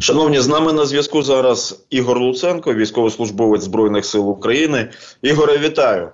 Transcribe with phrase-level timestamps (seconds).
[0.00, 4.90] Шановні, з нами на зв'язку зараз Ігор Луценко, військовослужбовець Збройних сил України.
[5.22, 6.08] Ігоре, вітаю.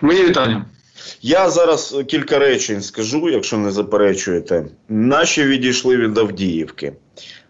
[0.00, 0.64] Мої вітання.
[1.22, 4.66] Я зараз кілька речень скажу, якщо не заперечуєте.
[4.88, 6.92] Наші відійшли від Авдіївки.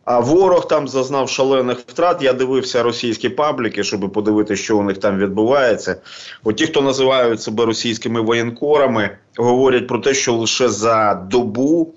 [0.04, 2.22] А ворог там зазнав шалених втрат.
[2.22, 5.96] Я дивився російські пабліки, щоб подивитися, що у них там відбувається.
[6.44, 11.94] От ті, хто називають себе російськими воєнкорами, говорять про те, що лише за добу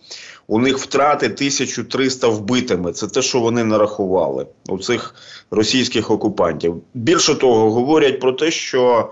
[0.49, 2.91] у них втрати 1300 вбитими.
[2.91, 5.15] Це те, що вони нарахували у цих
[5.51, 6.81] російських окупантів.
[6.93, 9.09] Більше того, говорять про те, що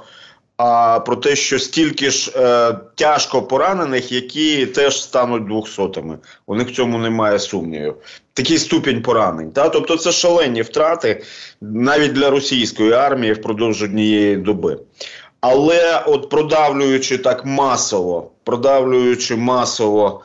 [0.58, 6.18] а про те, що стільки ж е, тяжко поранених, які теж стануть двохсотими.
[6.48, 7.96] У них в цьому немає сумнівів.
[8.34, 9.52] Такий ступінь поранень.
[9.52, 9.70] Та?
[9.70, 11.24] Тобто це шалені втрати
[11.62, 14.80] навіть для російської армії впродовж однієї доби.
[15.42, 20.24] Але от продавлюючи так масово, продавлюючи масово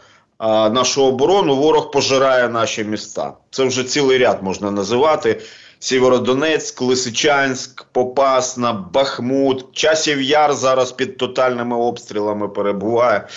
[0.48, 3.34] нашу оборону, ворог пожирає наші міста.
[3.50, 5.41] Це вже цілий ряд можна називати.
[5.78, 13.28] Сєвєродонецьк, Лисичанськ, Попасна, Бахмут, Часів Яр зараз під тотальними обстрілами перебуває.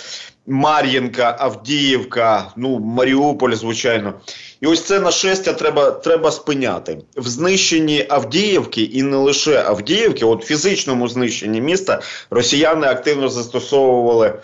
[0.46, 4.14] Мар'їнка, Авдіївка, ну Маріуполь, звичайно.
[4.60, 6.98] І ось це нашестя треба треба спиняти.
[7.16, 14.40] В знищенні Авдіївки і не лише Авдіївки, от фізичному знищенні міста росіяни активно застосовували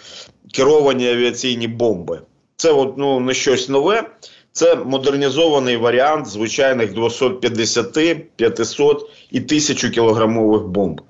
[0.52, 2.20] керовані авіаційні бомби.
[2.62, 4.10] Це от, ну, не щось нове.
[4.52, 11.00] Це модернізований варіант звичайних 250, 500 і 1000 кілограмових бомб.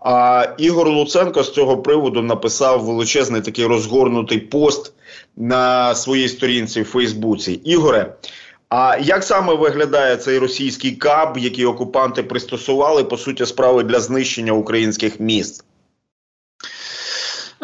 [0.00, 4.92] А Ігор Луценко з цього приводу написав величезний такий розгорнутий пост
[5.36, 7.52] на своїй сторінці в Фейсбуці.
[7.52, 8.14] Ігоре,
[8.68, 14.52] а як саме виглядає цей російський каб, який окупанти пристосували по суті справи для знищення
[14.52, 15.64] українських міст?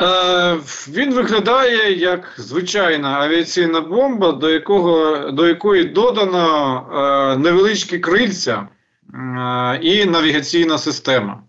[0.01, 8.69] Е, він виглядає як звичайна авіаційна бомба, до якого, до якої додано е, невеличкі крильця
[9.15, 11.43] е, і навігаційна система.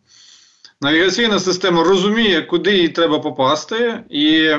[0.82, 4.56] Навігаційна система розуміє, куди їй треба попасти, і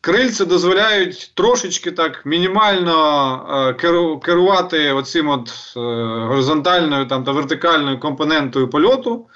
[0.00, 5.80] крильця дозволяють трошечки так мінімально е, керувати оцим от е,
[6.26, 9.26] горизонтальною там, та вертикальною компонентою польоту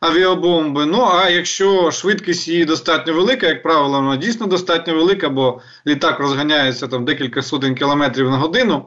[0.00, 0.86] авіабомби.
[0.86, 6.20] Ну а якщо швидкість її достатньо велика, як правило, вона дійсно достатньо велика, бо літак
[6.20, 8.86] розганяється там декілька сотень кілометрів на годину,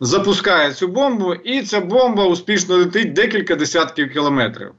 [0.00, 4.72] запускає цю бомбу, і ця бомба успішно летить декілька десятків кілометрів.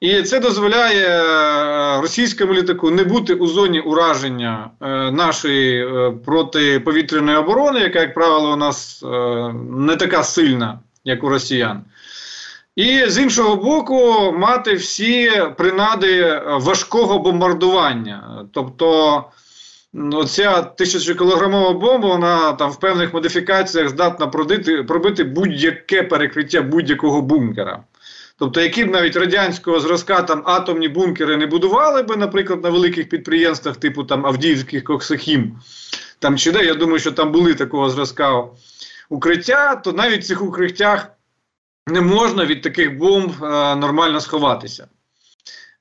[0.00, 7.36] І це дозволяє е, російському літаку не бути у зоні ураження е, нашої е, протиповітряної
[7.36, 9.04] оборони, яка, як правило, у нас
[9.70, 11.84] не така сильна, як у росіян.
[12.76, 18.46] І з іншого боку, мати всі принади важкого бомбардування.
[18.52, 19.24] Тобто
[20.12, 27.82] оця тисячокілограмова бомба, вона там в певних модифікаціях здатна пробити, пробити будь-яке перекриття будь-якого бункера.
[28.38, 33.08] Тобто, які б навіть радянського зразка там атомні бункери не будували би, наприклад, на великих
[33.08, 35.58] підприємствах, типу там Авдіївських Коксахім,
[36.18, 38.44] там чи де, я думаю, що там були такого зразка
[39.08, 41.08] укриття, то навіть в цих укриттях
[41.90, 43.46] не можна від таких бомб е,
[43.76, 44.86] нормально сховатися.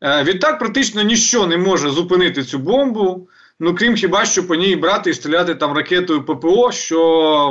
[0.01, 3.27] Е, відтак, практично ніщо не може зупинити цю бомбу.
[3.59, 7.01] Ну, крім хіба що по ній брати і стріляти там ракетою ППО, що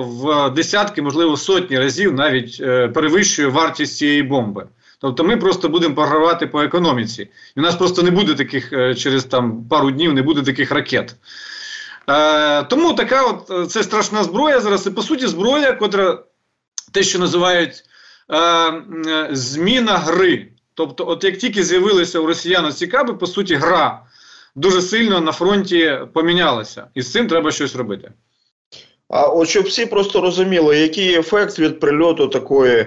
[0.09, 4.67] в десятки, можливо, сотні разів навіть е, перевищує вартість цієї бомби.
[5.01, 7.23] Тобто ми просто будемо програвати по економіці.
[7.57, 11.17] І у нас просто не буде таких через там пару днів, не буде таких ракет.
[12.09, 14.87] Е, Тому така от це страшна зброя зараз.
[14.87, 16.19] І по суті, зброя, котра
[16.93, 17.85] те, що називають
[18.33, 20.49] е, зміна гри.
[20.75, 24.03] Тобто, от як тільки з'явилися у росіян ці каби, по суті, гра
[24.55, 26.87] дуже сильно на фронті помінялася.
[26.95, 28.13] І з цим треба щось робити.
[29.09, 32.87] А от щоб всі просто розуміли, який ефект від прильоту такої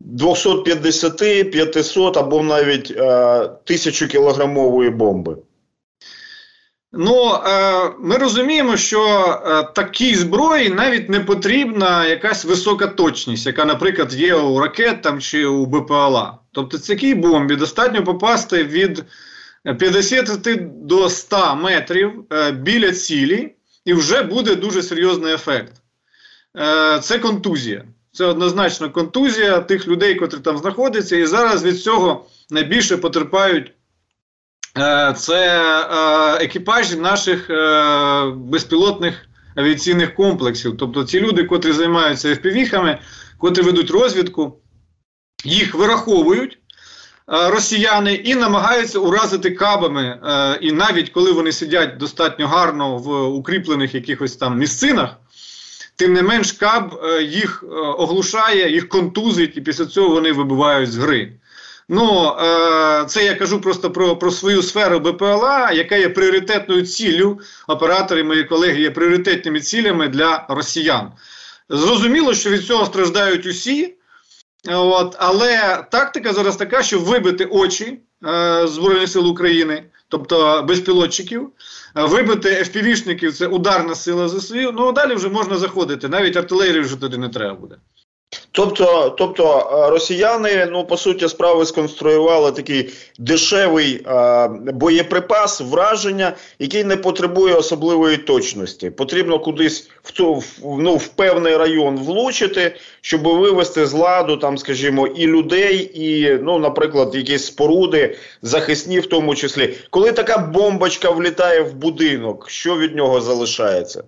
[0.00, 5.36] 250, 500 або навіть е, тисячу кілограмової бомби.
[6.92, 9.02] Ну, е, ми розуміємо, що
[9.46, 15.20] е, такій зброї навіть не потрібна якась висока точність, яка, наприклад, є у ракет там,
[15.20, 16.38] чи у БПЛА.
[16.52, 19.04] Тобто, такій бомбі достатньо попасти від
[19.78, 25.72] 50 до 100 метрів е, біля цілі, і вже буде дуже серйозний ефект.
[26.58, 27.84] Е, Це контузія.
[28.12, 33.72] Це однозначно контузія тих людей, котрі там знаходяться, і зараз від цього найбільше потерпають е,
[35.16, 40.76] це е, екіпажі наших е, безпілотних авіаційних комплексів.
[40.76, 42.98] Тобто ці люди, котрі займаються FPV-хами,
[43.38, 44.58] котрі ведуть розвідку,
[45.44, 46.58] їх вираховують.
[47.32, 53.24] Е, росіяни і намагаються уразити кабами, е, і навіть коли вони сидять достатньо гарно в
[53.24, 55.16] укріплених якихось там місцинах,
[55.96, 60.92] тим не менш КАБ е, їх е, оглушає, їх контузить, і після цього вони вибивають
[60.92, 61.32] з гри.
[61.88, 67.38] Ну, е, це я кажу просто про про свою сферу БПЛА, яка є пріоритетною ціллю.
[67.68, 71.12] Оператори, мої колеги, є пріоритетними цілями для росіян.
[71.68, 73.94] Зрозуміло, що від цього страждають усі,
[74.68, 81.48] от, але тактика зараз така, щоб вибити очі е, Збройних сил України, тобто безпілотчиків,
[81.96, 86.80] е, вибити FPV-шників, це ударна сила ЗСУ, ну а далі вже можна заходити, навіть артилерії
[86.80, 87.76] вже туди не треба буде.
[88.58, 96.36] Тобто, тобто е, росіяни, ну по суті, справи сконструювали такий дешевий а, е, боєприпас, враження,
[96.58, 98.90] який не потребує особливої точності.
[98.90, 105.06] Потрібно кудись в ту ну, в певний район влучити, щоб вивести з ладу, там, скажімо,
[105.06, 109.74] і людей, і, ну, наприклад, якісь споруди захисні, в тому числі.
[109.90, 114.04] Коли така бомбочка влітає в будинок, що від нього залишається?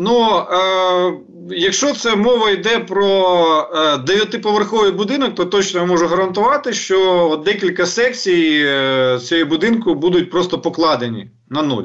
[0.00, 1.12] Ну, е,
[1.50, 7.86] якщо це мова йде про е, дев'ятиповерховий будинок, то точно я можу гарантувати, що декілька
[7.86, 11.84] секцій е, цієї будинку будуть просто покладені на нуль.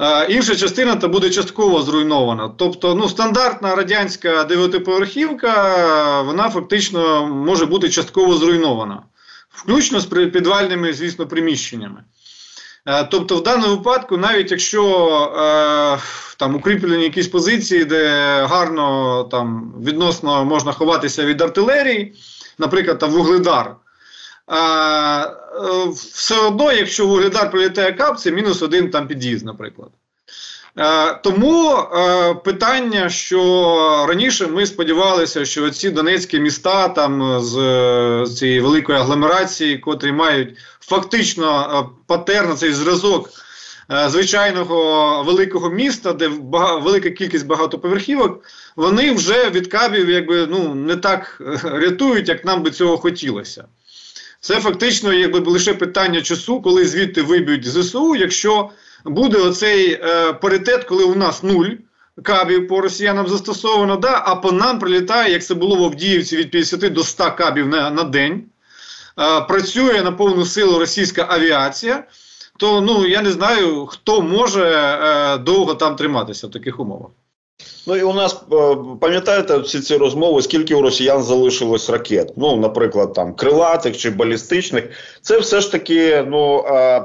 [0.00, 2.48] Е, інша частина то буде частково зруйнована.
[2.56, 9.02] Тобто, ну, стандартна радянська дев'ятиповерхівка, вона фактично може бути частково зруйнована,
[9.50, 12.02] включно з підвальними, звісно, приміщеннями.
[12.88, 14.84] Е, тобто, в даному випадку, навіть якщо
[15.36, 15.98] е,
[16.36, 18.06] там укріплені якісь позиції, де
[18.42, 22.14] гарно там відносно можна ховатися від артилерії,
[22.58, 23.76] наприклад, там вугледар, е,
[25.94, 29.90] все одно, якщо вугледар прилітає кап, це мінус один там під'їзд, наприклад.
[30.78, 38.60] Е, тому е, питання, що раніше ми сподівалися, що ці донецькі міста там з, цієї
[38.60, 43.30] великої агломерації, котрі мають фактично е, патерн, цей зразок
[44.06, 46.28] звичайного великого міста, де
[46.82, 48.44] велика кількість багатоповерхівок,
[48.76, 53.64] вони вже від кабів якби ну не так рятують, як нам би цього хотілося.
[54.40, 58.70] Це фактично якби лише питання часу, коли звідти виб'ють ЗСУ, якщо
[59.04, 61.70] буде оцей е, паритет, коли у нас нуль
[62.22, 66.50] кабів по росіянам застосовано, да, а по нам прилітає, як це було в Авдіївці, від
[66.50, 68.44] 50 до 100 кабів на, на день.
[69.18, 72.04] Е, працює на повну силу російська авіація.
[72.56, 77.10] То ну я не знаю, хто може е, довго там триматися в таких умовах.
[77.86, 82.32] Ну і у нас е, пам'ятаєте всі ці розмови, скільки у росіян залишилось ракет?
[82.36, 84.84] Ну, наприклад, там крилатих чи балістичних.
[85.22, 87.02] Це все ж таки ну, е,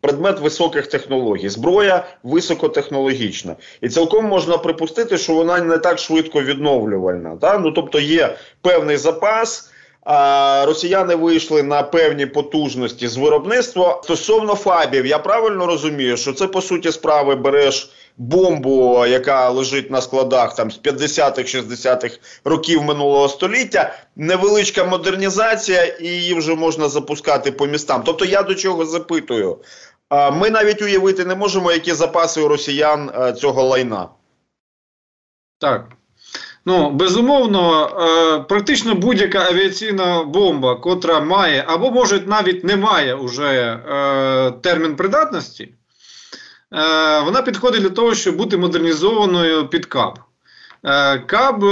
[0.00, 7.36] предмет високих технологій, зброя високотехнологічна, і цілком можна припустити, що вона не так швидко відновлювальна.
[7.36, 7.58] Та?
[7.58, 9.72] Ну тобто є певний запас.
[10.64, 15.06] Росіяни вийшли на певні потужності з виробництва стосовно фабів.
[15.06, 20.70] Я правильно розумію, що це по суті справи береш бомбу, яка лежить на складах там
[20.70, 23.94] з 50-х, 60-х років минулого століття.
[24.16, 28.02] Невеличка модернізація, і її вже можна запускати по містам.
[28.04, 29.58] Тобто, я до чого запитую.
[30.32, 34.08] Ми навіть уявити не можемо, які запаси у росіян е, цього лайна.
[35.58, 35.95] Так.
[36.68, 43.80] Ну, безумовно, е, практично будь-яка авіаційна бомба, котра має або може навіть не має уже
[43.88, 45.74] е, термін придатності,
[46.72, 50.18] Е, вона підходить для того, щоб бути модернізованою під КАБ.
[51.26, 51.64] КАБ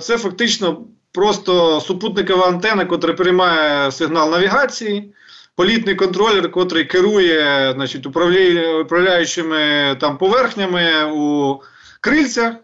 [0.00, 5.14] це фактично просто супутникова антена, яка приймає сигнал навігації,
[5.56, 11.56] політний контролер, який керує значить, управляючими там поверхнями у
[12.00, 12.54] крильцях,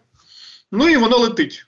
[0.71, 1.65] ну і воно летить.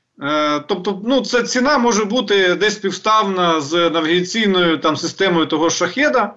[0.67, 6.33] Тобто, ну, це ціна може бути десь співставна з навігаційною там системою того шахеда.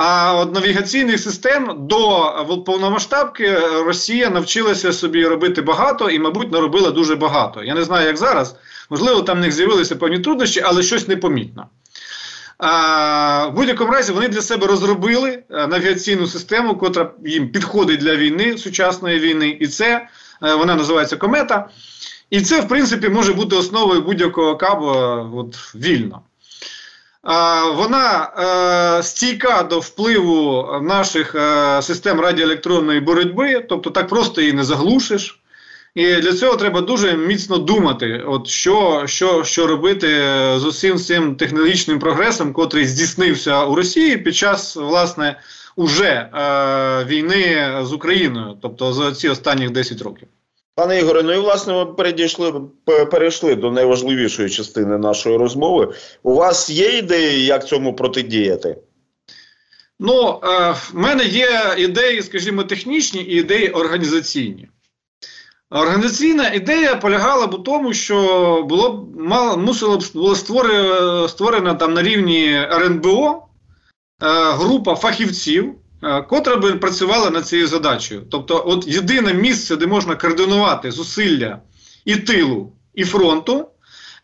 [0.00, 2.32] А от навігаційних систем до
[2.66, 7.64] повномасштабки Росія навчилася собі робити багато і, мабуть, наробила дуже багато.
[7.64, 8.56] Я не знаю, як зараз.
[8.90, 11.66] Можливо, там в них з'явилися певні труднощі, але щось непомітно.
[12.58, 18.16] А, В будь-якому разі вони для себе розробили е, навігаційну систему, котра їм підходить для
[18.16, 20.08] війни, сучасної війни, і це
[20.42, 21.68] е, вона називається комета.
[22.30, 24.86] І це, в принципі, може бути основою будь-якого кабу
[25.38, 26.22] от, вільно.
[27.76, 28.30] Вона
[28.98, 35.40] е, стійка до впливу наших е, систем радіоелектронної боротьби, тобто так просто її не заглушиш.
[35.94, 40.08] І для цього треба дуже міцно думати, от що що, що робити
[40.56, 45.40] з усім цим технологічним прогресом, котрий здійснився у Росії під час власне
[45.76, 50.28] уже е, війни з Україною, тобто за ці останні 10 років.
[50.78, 52.60] Пане Ігоре, ну і власне ми перейшли,
[53.10, 55.94] перейшли до найважливішої частини нашої розмови.
[56.22, 58.76] У вас є ідеї, як цьому протидіяти?
[60.00, 64.68] Ну, е, в мене є ідеї, скажімо, технічні і ідеї організаційні.
[65.70, 68.16] Організаційна ідея полягала б у тому, що
[68.68, 73.42] було мало мусило б було створена, створена там на рівні РНБО
[74.22, 75.74] е, група фахівців,
[76.28, 78.22] котра би працювала над цією задачею.
[78.30, 81.58] Тобто, от єдине місце, де можна координувати зусилля
[82.04, 83.68] і тилу, і фронту,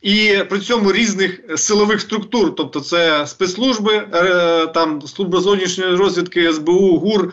[0.02, 6.98] і при цьому різних силових структур, тобто це спецслужби, е, там служба зовнішньої розвідки, СБУ,
[6.98, 7.32] ГУР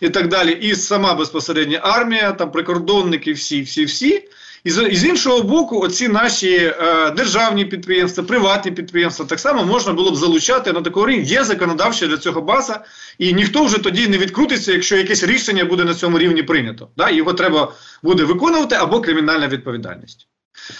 [0.00, 4.27] і так далі, і сама безпосередня армія, там прикордонники, всі, всі, всі.
[4.64, 9.64] І з, і з іншого боку, оці наші е, державні підприємства, приватні підприємства так само
[9.64, 11.24] можна було б залучати на такий рівень.
[11.24, 12.84] Є законодавча для цього база,
[13.18, 16.88] і ніхто вже тоді не відкрутиться, якщо якесь рішення буде на цьому рівні прийнято.
[16.96, 17.10] Да?
[17.10, 17.72] Його треба
[18.02, 20.28] буде виконувати або кримінальна відповідальність.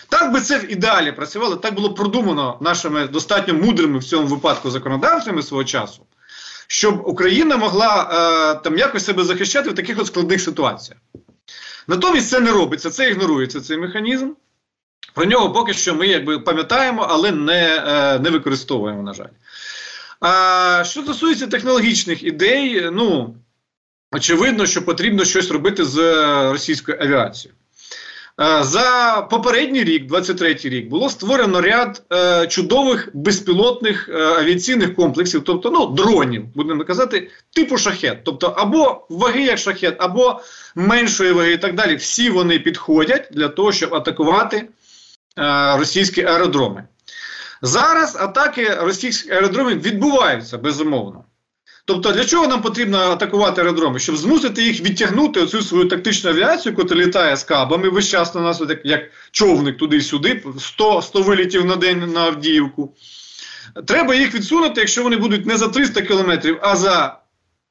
[0.08, 4.70] Так би це в ідеалі працювало, так було продумано нашими достатньо мудрими в цьому випадку
[4.70, 6.06] законодавцями свого часу,
[6.66, 8.10] щоб Україна могла
[8.56, 10.98] е, там якось себе захищати в таких от складних ситуаціях.
[11.88, 14.30] Натомість це не робиться, це ігнорується цей механізм.
[15.14, 19.30] Про нього поки що ми якби пам'ятаємо, але не е, не використовуємо, на жаль.
[20.20, 23.34] А що стосується технологічних ідей, ну
[24.12, 25.96] очевидно, що потрібно щось робити з
[26.52, 27.54] російською авіацією.
[28.40, 35.44] Е, за попередній рік, 23-й рік, було створено ряд е, чудових безпілотних е, авіаційних комплексів,
[35.44, 38.24] тобто ну, дронів, будемо казати, типу шахет.
[38.24, 40.40] Тобто, або ваги як шахет, або
[40.74, 41.96] меншої ваги, і так далі.
[41.96, 46.84] Всі вони підходять для того, щоб атакувати е, російські аеродроми.
[47.62, 51.24] Зараз атаки російських аеродромів відбуваються безумовно.
[51.88, 53.98] Тобто, для чого нам потрібно атакувати аеродроми?
[53.98, 58.40] Щоб змусити їх відтягнути оцю свою тактичну авіацію, яка літає з кабами весь час на
[58.40, 62.94] нас, як, як човник туди-сюди, 100 100 вилітів на день на Авдіївку.
[63.86, 67.18] Треба їх відсунути, якщо вони будуть не за 300 кілометрів, а за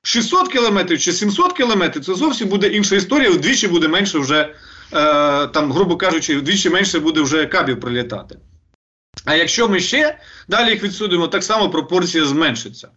[0.03, 5.47] 600 кілометрів чи 700 кілометрів, це зовсім буде інша історія, вдвічі буде менше вже, е,
[5.47, 8.39] там, грубо кажучи, вдвічі менше буде вже кабів прилітати.
[9.25, 12.89] А якщо ми ще далі їх відсудимо, так само пропорція зменшиться.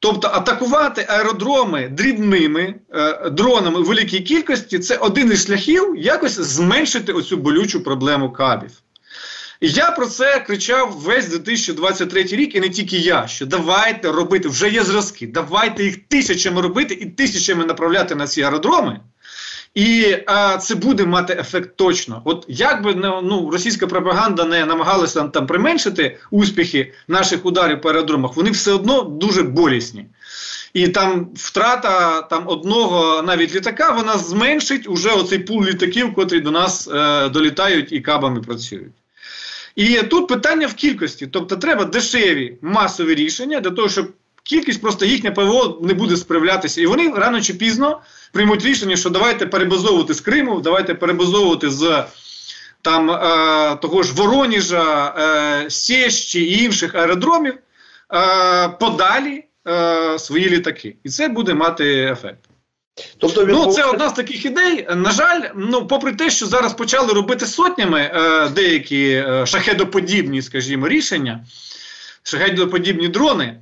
[0.00, 7.36] Тобто атакувати аеродроми дрібними е, дронами великій кількості це один із шляхів якось зменшити оцю
[7.36, 8.70] болючу проблему кабів.
[9.60, 14.48] І я про це кричав весь 2023 рік, і не тільки я, що давайте робити,
[14.48, 19.00] вже є зразки, давайте їх тисячами робити і тисячами направляти на ці аеродроми.
[19.78, 22.22] І а, це буде мати ефект точно.
[22.24, 28.36] От як би ну, російська пропаганда не намагалася там применшити успіхи наших ударів по аеродромах,
[28.36, 30.06] вони все одно дуже болісні.
[30.74, 36.50] І там втрата там одного навіть літака, вона зменшить уже оцей пул літаків, котрі до
[36.50, 38.92] нас е, долітають і кабами працюють.
[39.76, 41.26] І тут питання в кількості.
[41.26, 46.80] Тобто треба дешеві масові рішення для того, щоб кількість просто їхня ПВО не буде справлятися.
[46.80, 48.00] І вони рано чи пізно
[48.32, 52.04] приймуть рішення, що давайте перебазовувати з Криму, давайте перебазовувати з
[52.82, 60.96] там е, того ж Вороніжа, е, Сєщі і інших аеродромів е, подалі е, свої літаки.
[61.04, 62.40] І це буде мати ефект.
[63.18, 64.86] Тобто він ну, це одна з таких ідей.
[64.96, 70.88] На жаль, ну попри те, що зараз почали робити сотнями е, деякі е, шахедоподібні, скажімо,
[70.88, 71.44] рішення,
[72.22, 73.60] шахедоподібні дрони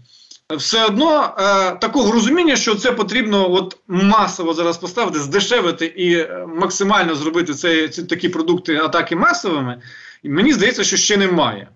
[0.54, 6.46] все одно е, такого розуміння, що це потрібно от масово зараз поставити, здешевити і е,
[6.56, 9.82] максимально зробити це, ці такі продукти атаки масовими,
[10.24, 11.68] мені здається, що ще немає.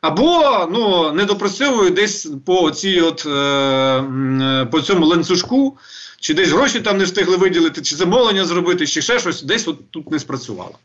[0.00, 5.78] Або ну, не допрацьовують десь по цій от, е, е, по цьому ланцюжку,
[6.20, 9.90] чи десь гроші там не встигли виділити, чи замовлення зробити, чи ще щось, десь от
[9.90, 10.78] тут не спрацювало.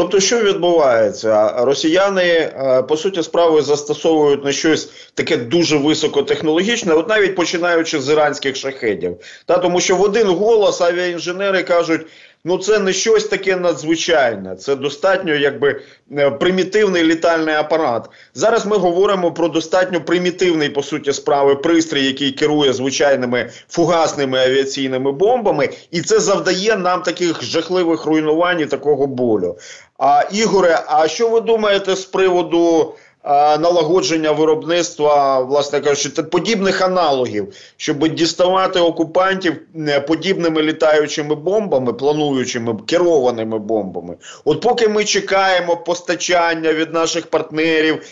[0.00, 1.54] Тобто, що відбувається?
[1.64, 8.08] Росіяни е, по суті справи застосовують на щось таке дуже високотехнологічне, от навіть починаючи з
[8.08, 9.16] іранських шахедів.
[9.46, 12.06] Та тому, що в один голос авіаінженери кажуть.
[12.44, 15.80] Ну, це не щось таке надзвичайне, це достатньо якби
[16.18, 18.10] е, примітивний літальний апарат.
[18.34, 25.12] Зараз ми говоримо про достатньо примітивний, по суті, справи пристрій, який керує звичайними фугасними авіаційними
[25.12, 29.58] бомбами, і це завдає нам таких жахливих руйнувань і такого болю.
[29.98, 32.94] А Ігоре, а що ви думаєте з приводу?
[33.24, 43.58] Налагодження виробництва, власне кажучи, подібних аналогів, щоб діставати окупантів е, подібними літаючими бомбами, плануючими керованими
[43.58, 44.16] бомбами.
[44.44, 48.02] От поки ми чекаємо постачання від наших партнерів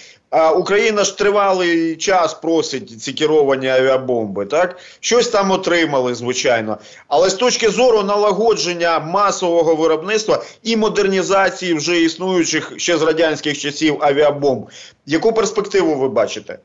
[0.57, 4.47] Україна ж тривалий час просить ці керовані авіабомби.
[4.47, 6.79] Так щось там отримали, звичайно.
[7.09, 13.97] Але з точки зору налагодження масового виробництва і модернізації вже існуючих ще з радянських часів
[14.01, 14.67] авіабомб,
[15.07, 16.59] яку перспективу ви бачите?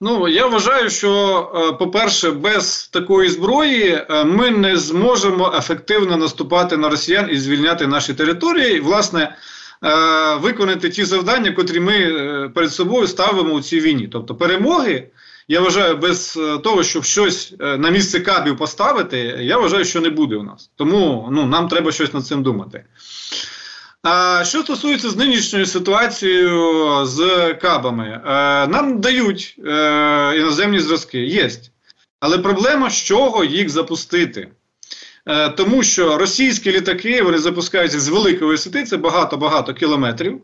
[0.00, 1.12] Ну, я вважаю, що,
[1.54, 7.86] е, по-перше, без такої зброї е, ми не зможемо ефективно наступати на росіян і звільняти
[7.86, 9.36] наші території, власне,
[10.40, 14.08] виконати ті завдання, котрі ми перед собою ставимо у цій війні.
[14.12, 15.08] Тобто перемоги,
[15.48, 20.36] я вважаю, без того, щоб щось на місце кабів поставити, я вважаю, що не буде
[20.36, 20.70] у нас.
[20.76, 22.84] Тому ну, нам треба щось над цим думати.
[24.02, 28.20] А що стосується з нинішньою ситуацією з кабами, е,
[28.66, 31.50] нам дають е, іноземні зразки, є.
[32.20, 34.48] Але проблема, з чого їх запустити.
[35.28, 40.40] Е, тому що російські літаки вони запускаються з великої висоти, це багато-багато кілометрів.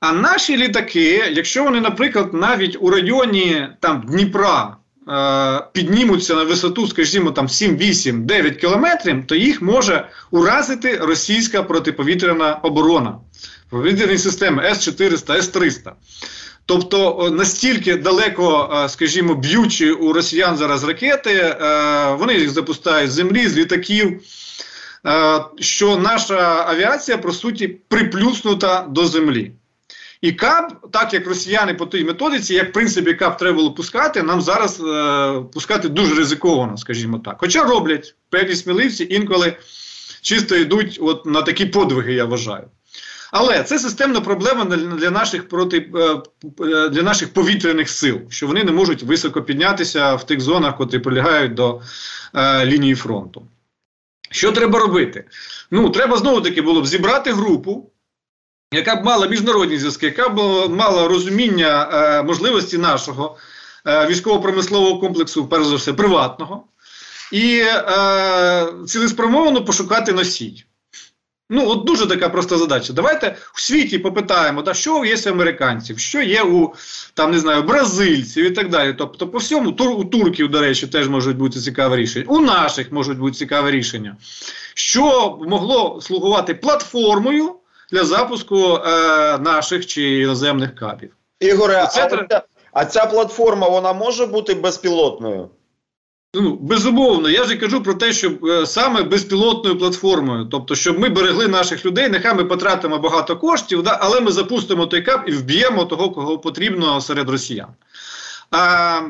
[0.00, 4.76] А наші літаки, якщо вони, наприклад, навіть у районі там, Дніпра
[5.08, 11.62] Е, піднімуться на висоту, скажімо, там 7, 8, 9 кілометрів, то їх може уразити російська
[11.62, 13.18] протиповітряна оборона,
[13.70, 15.92] повітряні системи С-400, С-300.
[16.66, 23.14] Тобто настільки далеко, е, скажімо, б'ючі у росіян зараз ракети, е, вони їх запускають з
[23.14, 24.20] землі, з літаків,
[25.60, 29.52] що наша авіація, по суті, приплюснута до землі.
[30.20, 34.22] І КАП, так як росіяни по тій методиці, як в принципі КАП треба було пускати,
[34.22, 37.36] нам зараз е, пускати дуже ризиковано, скажімо так.
[37.38, 39.56] Хоча роблять певні сміливці, інколи
[40.22, 42.68] чисто йдуть от на такі подвиги, я вважаю.
[43.32, 46.22] Але це системна проблема для наших проти, е,
[46.64, 50.98] е, для наших повітряних сил, що вони не можуть високо піднятися в тих зонах, котрі
[50.98, 51.80] прилягають до
[52.34, 53.46] е, лінії фронту.
[54.30, 55.24] Що треба робити?
[55.70, 57.90] Ну, треба знову таки було б зібрати групу
[58.72, 63.36] яка б мала міжнародні зв'язки, яка б мала розуміння е, можливості нашого
[63.86, 66.64] е, військово-промислового комплексу, перш за все, приватного,
[67.32, 70.64] і е, цілеспрямовано пошукати носій.
[71.50, 72.92] Ну, от дуже така проста задача.
[72.92, 76.74] Давайте у світі попитаємо, да, що є у американців, що є у
[77.14, 78.94] там, не знаю, бразильців і так далі.
[78.98, 82.24] Тобто, по всьому тур, у турків, до речі, теж можуть бути цікаві рішення.
[82.28, 84.16] У наших можуть бути цікаві рішення,
[84.74, 87.54] що могло слугувати платформою
[87.92, 91.16] для запуску е, наших чи іноземних кабів.
[91.40, 92.04] Ігоре, Це...
[92.04, 95.48] а, ця, а ця платформа вона може бути безпілотною?
[96.40, 101.08] Ну, Безумовно, я ж кажу про те, що е, саме безпілотною платформою, тобто, щоб ми
[101.08, 105.32] берегли наших людей, нехай ми потратимо багато коштів, да, але ми запустимо той кап і
[105.32, 107.68] вб'ємо того, кого потрібно серед росіян.
[108.50, 109.00] А,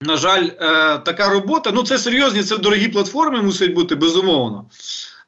[0.00, 4.64] На жаль, е, така робота, ну це серйозні, це дорогі платформи мусить бути, безумовно.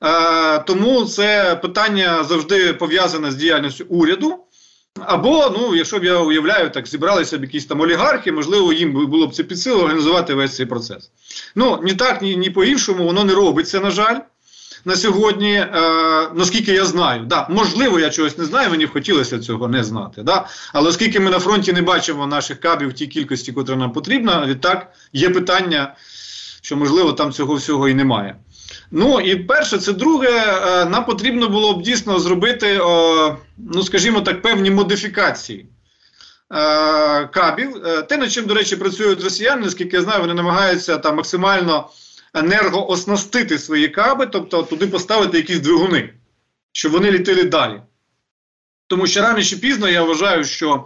[0.04, 4.45] Е, тому це питання завжди пов'язане з діяльністю уряду.
[5.04, 9.26] Або, ну, якщо б я уявляю, так зібралися б якісь там олігархи, можливо, їм було
[9.26, 11.10] б це під силу організувати весь цей процес.
[11.54, 14.16] Ну, ні так, ні, ні по-іншому, воно не робиться, на жаль,
[14.84, 15.70] на сьогодні, е,
[16.34, 17.24] наскільки я знаю.
[17.26, 20.22] Да, Можливо, я чогось не знаю, мені б хотілося цього не знати.
[20.22, 20.46] Да?
[20.72, 24.92] Але оскільки ми на фронті не бачимо наших кабів тій кількості, котра нам потрібна, відтак
[25.12, 25.94] є питання,
[26.62, 28.36] що можливо там цього всього і немає.
[28.90, 32.78] Ну і перше, це друге, е, нам потрібно було б дійсно зробити,
[33.58, 35.66] ну скажімо так, певні модифікації
[36.50, 37.86] е, кабів.
[37.86, 41.88] Е, те, над чим, до речі, працюють росіяни, наскільки я знаю, вони намагаються там максимально
[42.34, 46.12] енергооснастити свої каби, тобто туди поставити якісь двигуни,
[46.72, 47.80] щоб вони літили далі.
[48.86, 50.84] Тому що рано чи пізно я вважаю, що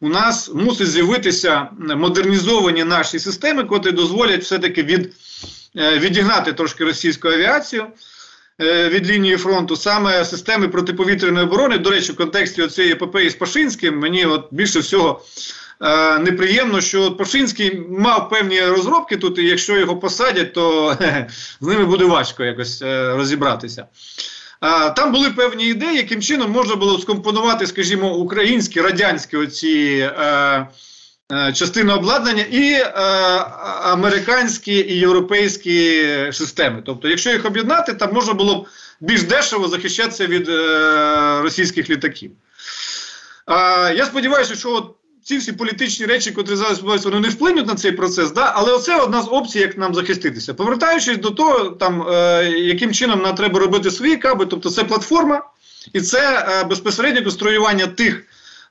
[0.00, 5.14] у нас мусить з'явитися модернізовані наші системи, котрі дозволять все-таки від
[5.74, 7.86] відігнати трошки російську авіацію
[8.60, 11.78] е, від лінії фронту, саме системи протиповітряної оборони.
[11.78, 15.24] До речі, в контексті цієї епопеї з Пашинським мені от більше всього.
[15.80, 20.96] Е, неприємно, що Пашинський мав певні розробки тут, і якщо його посадять, то
[21.60, 23.86] з ними буде важко якось розібратися.
[24.96, 30.66] Там були певні ідеї, яким чином можна було скомпонувати, скажімо, українські радянські оці Е,
[31.54, 32.90] частини обладнання і е,
[33.82, 36.82] американські і європейські системи.
[36.86, 38.66] Тобто, якщо їх об'єднати, там можна було б
[39.00, 42.30] більш дешево захищатися від е, російських літаків.
[43.46, 47.66] Е, я сподіваюся, що от ці всі політичні речі, які зараз відбуваються, вони не вплинуть
[47.66, 48.52] на цей процес, да?
[48.54, 50.54] але оце одна з опцій, як нам захиститися.
[50.54, 55.42] Повертаючись до того, там, е, яким чином нам треба робити свої каби, тобто це платформа
[55.92, 58.24] і це е, безпосередньо конструювання тих.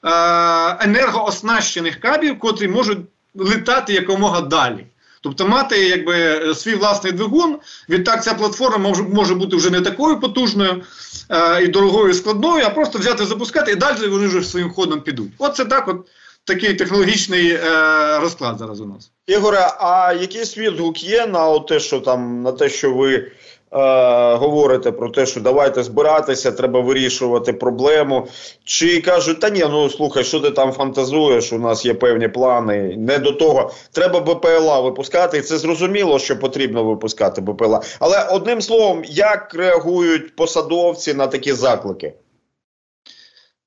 [0.03, 2.99] Е, енергооснащених кабів, котрі можуть
[3.35, 4.85] летати якомога далі.
[5.21, 7.57] Тобто мати якби свій власний двигун,
[7.89, 10.81] відтак ця платформа може може бути вже не такою потужною
[11.29, 15.01] е, і дорогою і складною, а просто взяти запускати і далі вони вже своїм ходом
[15.01, 15.31] підуть.
[15.37, 16.07] От це так, от
[16.43, 19.11] такий технологічний е, розклад зараз у нас.
[19.27, 23.31] Ігоре, а якийсь відгук є на те, що там на те, що ви
[23.71, 28.27] говорите про те, що давайте збиратися, треба вирішувати проблему.
[28.63, 31.53] Чи кажуть, та ні, ну слухай, що ти там фантазуєш?
[31.53, 32.95] У нас є певні плани.
[32.97, 33.71] Не до того.
[33.91, 37.81] Треба БПЛА випускати, і це зрозуміло, що потрібно випускати БПЛА.
[37.99, 42.13] Але одним словом, як реагують посадовці на такі заклики?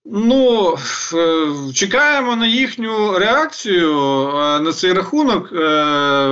[0.04, 0.74] Ну,
[1.14, 3.92] е, чекаємо на їхню реакцію
[4.28, 5.56] е, на цей рахунок, е,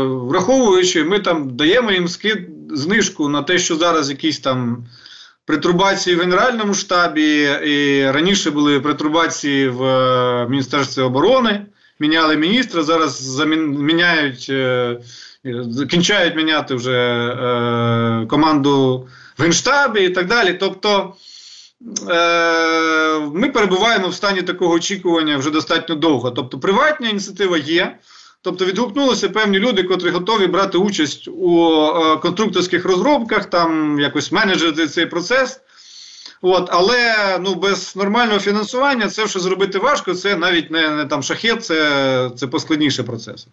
[0.02, 2.38] враховуючи, ми там даємо їм скид
[2.70, 4.86] знижку на те, що зараз якісь там
[5.44, 9.82] притурбації в Генеральному штабі, і раніше були притурбації в
[10.48, 11.66] Міністерстві оборони,
[12.00, 14.52] міняли міністра, зараз замін, міняють,
[15.90, 20.52] кінчають міняти вже команду в Генштабі і так далі.
[20.52, 21.14] Тобто.
[22.08, 26.30] Е, ми перебуваємо в стані такого очікування вже достатньо довго.
[26.30, 27.98] Тобто, приватна ініціатива є.
[28.42, 34.86] Тобто відгукнулися певні люди, котрі готові брати участь у е, конструкторських розробках, там якось менеджерити
[34.86, 35.60] цей процес.
[36.42, 40.14] От, Але ну, без нормального фінансування це що зробити важко.
[40.14, 43.46] Це навіть не не там шахет, це це поскладніший процес.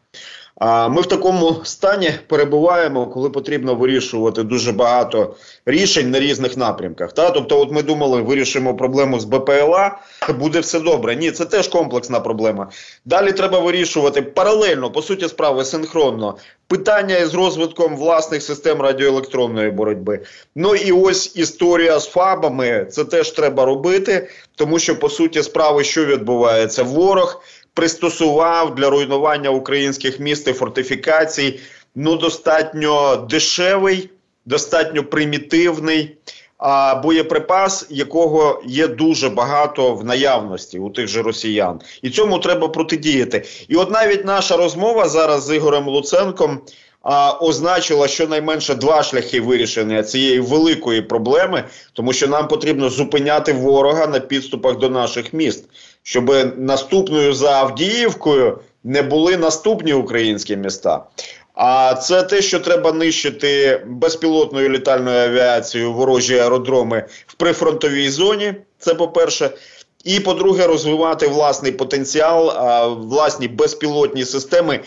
[0.56, 7.14] А ми в такому стані перебуваємо, коли потрібно вирішувати дуже багато рішень на різних напрямках.
[7.14, 7.30] Та?
[7.30, 9.98] Тобто, от ми думали, вирішимо проблему з БПЛА,
[10.40, 11.16] буде все добре.
[11.16, 12.70] Ні, це теж комплексна проблема.
[13.06, 16.38] Далі треба вирішувати паралельно, по суті, справи синхронно.
[16.68, 20.20] Питання із розвитком власних систем радіоелектронної боротьби.
[20.56, 22.88] Ну і ось історія з ФАБами.
[22.92, 27.42] Це теж треба робити, тому що по суті справи, що відбувається, ворог
[27.76, 31.60] пристосував для руйнування українських міст і фортифікацій
[31.96, 34.10] ну достатньо дешевий,
[34.46, 36.18] достатньо примітивний
[36.58, 42.68] а, боєприпас, якого є дуже багато в наявності у тих же росіян, і цьому треба
[42.68, 43.46] протидіяти.
[43.68, 46.62] І от навіть наша розмова зараз з Ігорем Луценком.
[47.08, 51.64] А, означила щонайменше два шляхи вирішення цієї великої проблеми,
[51.94, 55.64] тому що нам потрібно зупиняти ворога на підступах до наших міст
[56.06, 61.04] щоб наступною за Авдіївкою не були наступні українські міста.
[61.54, 68.54] А це те, що треба нищити безпілотною літальною авіацією ворожі аеродроми в прифронтовій зоні.
[68.80, 69.50] Це по-перше.
[70.04, 72.54] І по-друге, розвивати власний потенціал,
[72.98, 74.80] власні безпілотні системи,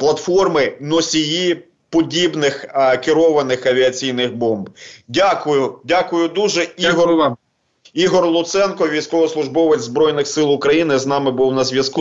[0.00, 2.66] платформи, носії подібних
[3.04, 4.70] керованих авіаційних бомб.
[5.08, 7.16] Дякую, дякую дуже, Дякую Ігор.
[7.16, 7.36] вам.
[7.94, 12.00] Ігор Луценко, військовослужбовець Збройних сил України, з нами був на зв'язку.